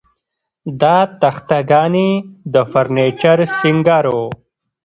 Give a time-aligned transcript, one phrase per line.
[0.81, 2.09] دا تخته ګانې
[2.53, 4.15] د فرنیچر سینګار و